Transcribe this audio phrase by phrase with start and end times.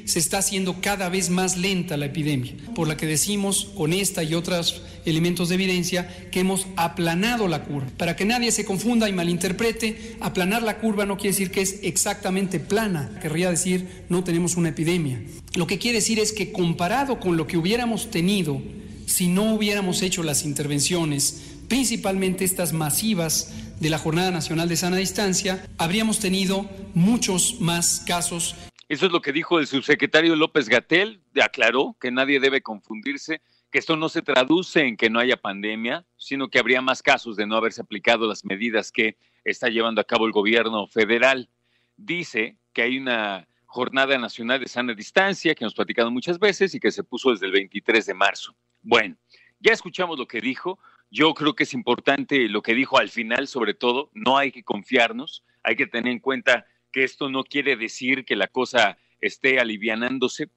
[0.03, 4.23] Se está haciendo cada vez más lenta la epidemia, por la que decimos con esta
[4.23, 7.87] y otros elementos de evidencia que hemos aplanado la curva.
[7.97, 11.79] Para que nadie se confunda y malinterprete, aplanar la curva no quiere decir que es
[11.81, 15.23] exactamente plana, querría decir no tenemos una epidemia.
[15.55, 18.61] Lo que quiere decir es que comparado con lo que hubiéramos tenido
[19.05, 24.97] si no hubiéramos hecho las intervenciones, principalmente estas masivas de la Jornada Nacional de Sana
[24.97, 28.55] Distancia, habríamos tenido muchos más casos.
[28.87, 33.79] Eso es lo que dijo el subsecretario López Gatel, aclaró que nadie debe confundirse, que
[33.79, 37.47] esto no se traduce en que no haya pandemia, sino que habría más casos de
[37.47, 41.49] no haberse aplicado las medidas que está llevando a cabo el gobierno federal.
[41.97, 46.79] Dice que hay una Jornada Nacional de Sana Distancia que hemos platicado muchas veces y
[46.79, 48.55] que se puso desde el 23 de marzo.
[48.87, 49.17] Bueno,
[49.59, 50.77] ya escuchamos lo que dijo.
[51.09, 54.63] Yo creo que es importante lo que dijo al final, sobre todo, no hay que
[54.63, 59.59] confiarnos, hay que tener en cuenta que esto no quiere decir que la cosa esté
[59.59, 60.49] alivianándose.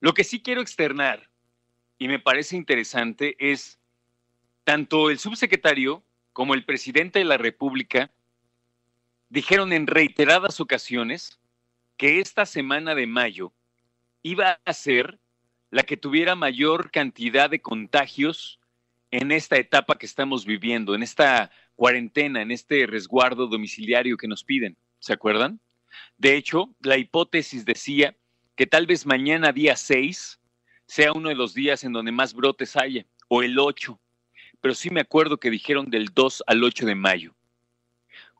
[0.00, 1.30] Lo que sí quiero externar,
[1.98, 3.80] y me parece interesante, es
[4.64, 6.04] tanto el subsecretario
[6.34, 8.10] como el presidente de la República
[9.30, 11.40] dijeron en reiteradas ocasiones
[11.96, 13.52] que esta semana de mayo
[14.22, 15.19] iba a ser
[15.70, 18.60] la que tuviera mayor cantidad de contagios
[19.10, 24.44] en esta etapa que estamos viviendo, en esta cuarentena, en este resguardo domiciliario que nos
[24.44, 24.76] piden.
[24.98, 25.60] ¿Se acuerdan?
[26.18, 28.16] De hecho, la hipótesis decía
[28.54, 30.40] que tal vez mañana, día 6,
[30.86, 33.98] sea uno de los días en donde más brotes haya, o el 8.
[34.60, 37.34] Pero sí me acuerdo que dijeron del 2 al 8 de mayo.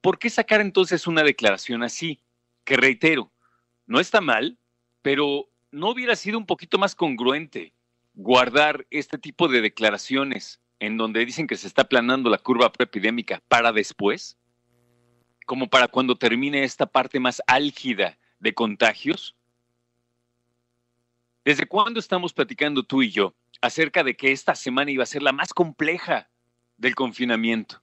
[0.03, 2.21] ¿Por qué sacar entonces una declaración así?
[2.65, 3.33] Que reitero,
[3.87, 4.59] no está mal,
[5.03, 7.73] pero ¿no hubiera sido un poquito más congruente
[8.15, 13.43] guardar este tipo de declaraciones en donde dicen que se está planando la curva preepidémica
[13.49, 14.37] para después?
[15.47, 19.37] Como para cuando termine esta parte más álgida de contagios.
[21.45, 25.23] ¿Desde cuándo estamos platicando tú y yo acerca de que esta semana iba a ser
[25.23, 26.29] la más compleja
[26.77, 27.83] del confinamiento?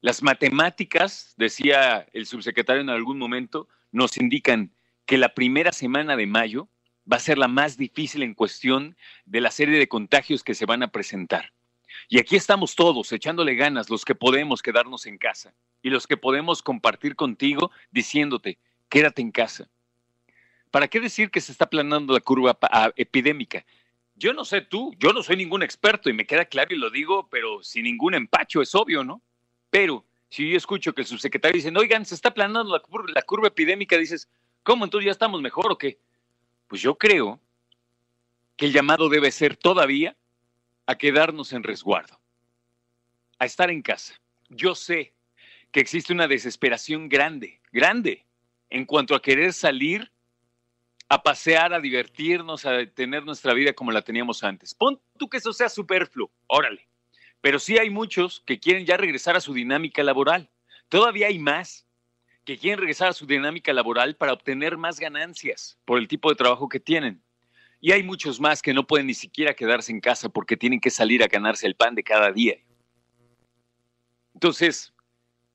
[0.00, 4.70] Las matemáticas, decía el subsecretario en algún momento, nos indican
[5.06, 6.68] que la primera semana de mayo
[7.10, 10.66] va a ser la más difícil en cuestión de la serie de contagios que se
[10.66, 11.52] van a presentar.
[12.08, 16.16] Y aquí estamos todos echándole ganas, los que podemos quedarnos en casa y los que
[16.16, 18.58] podemos compartir contigo diciéndote,
[18.88, 19.68] quédate en casa.
[20.70, 22.58] ¿Para qué decir que se está planando la curva
[22.96, 23.64] epidémica?
[24.16, 26.90] Yo no sé tú, yo no soy ningún experto y me queda claro y lo
[26.90, 29.22] digo, pero sin ningún empacho, es obvio, ¿no?
[29.70, 33.22] Pero si yo escucho que el subsecretario dice, oigan, se está planando la, curva, la
[33.22, 34.28] curva epidémica, dices,
[34.66, 36.00] ¿cómo entonces ya estamos mejor o qué?
[36.66, 37.40] Pues yo creo
[38.56, 40.16] que el llamado debe ser todavía
[40.86, 42.18] a quedarnos en resguardo,
[43.38, 44.20] a estar en casa.
[44.48, 45.14] Yo sé
[45.70, 48.26] que existe una desesperación grande, grande,
[48.68, 50.10] en cuanto a querer salir
[51.08, 54.74] a pasear, a divertirnos, a tener nuestra vida como la teníamos antes.
[54.74, 56.88] Pon tú que eso sea superfluo, órale.
[57.40, 60.50] Pero sí hay muchos que quieren ya regresar a su dinámica laboral.
[60.88, 61.85] Todavía hay más
[62.46, 66.36] que quieren regresar a su dinámica laboral para obtener más ganancias por el tipo de
[66.36, 67.20] trabajo que tienen.
[67.80, 70.90] Y hay muchos más que no pueden ni siquiera quedarse en casa porque tienen que
[70.90, 72.54] salir a ganarse el pan de cada día.
[74.32, 74.94] Entonces,